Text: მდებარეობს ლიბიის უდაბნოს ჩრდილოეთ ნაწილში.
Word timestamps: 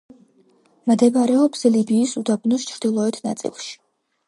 მდებარეობს 0.91 1.61
ლიბიის 1.77 2.15
უდაბნოს 2.23 2.67
ჩრდილოეთ 2.73 3.23
ნაწილში. 3.31 3.73